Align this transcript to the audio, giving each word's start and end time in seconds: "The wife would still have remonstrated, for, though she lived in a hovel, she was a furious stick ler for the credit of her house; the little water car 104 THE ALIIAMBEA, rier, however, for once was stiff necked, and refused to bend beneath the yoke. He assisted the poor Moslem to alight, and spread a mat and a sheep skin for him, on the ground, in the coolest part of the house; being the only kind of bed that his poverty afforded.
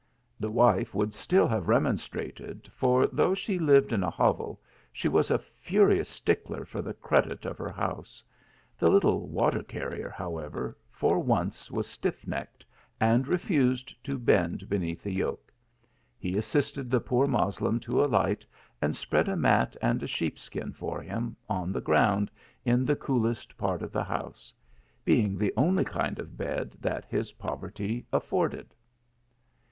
"The 0.39 0.49
wife 0.49 0.95
would 0.95 1.13
still 1.13 1.47
have 1.47 1.67
remonstrated, 1.67 2.67
for, 2.73 3.05
though 3.05 3.35
she 3.35 3.59
lived 3.59 3.93
in 3.93 4.01
a 4.01 4.09
hovel, 4.09 4.59
she 4.91 5.07
was 5.07 5.29
a 5.29 5.37
furious 5.37 6.09
stick 6.09 6.49
ler 6.49 6.65
for 6.65 6.81
the 6.81 6.95
credit 6.95 7.45
of 7.45 7.59
her 7.59 7.69
house; 7.69 8.23
the 8.79 8.89
little 8.89 9.27
water 9.27 9.61
car 9.61 9.81
104 9.81 9.81
THE 9.81 9.85
ALIIAMBEA, 9.85 9.99
rier, 9.99 10.09
however, 10.17 10.77
for 10.89 11.19
once 11.19 11.69
was 11.69 11.85
stiff 11.85 12.25
necked, 12.25 12.65
and 12.99 13.27
refused 13.27 14.03
to 14.05 14.17
bend 14.17 14.67
beneath 14.67 15.03
the 15.03 15.11
yoke. 15.11 15.53
He 16.17 16.35
assisted 16.35 16.89
the 16.89 16.99
poor 16.99 17.27
Moslem 17.27 17.79
to 17.81 18.01
alight, 18.01 18.43
and 18.81 18.95
spread 18.95 19.29
a 19.29 19.35
mat 19.35 19.75
and 19.83 20.01
a 20.01 20.07
sheep 20.07 20.39
skin 20.39 20.73
for 20.73 20.99
him, 21.03 21.35
on 21.47 21.71
the 21.71 21.79
ground, 21.79 22.31
in 22.65 22.85
the 22.85 22.95
coolest 22.95 23.55
part 23.55 23.83
of 23.83 23.91
the 23.91 24.03
house; 24.05 24.51
being 25.05 25.37
the 25.37 25.53
only 25.55 25.85
kind 25.85 26.17
of 26.17 26.37
bed 26.39 26.75
that 26.79 27.05
his 27.05 27.33
poverty 27.33 28.03
afforded. 28.11 28.73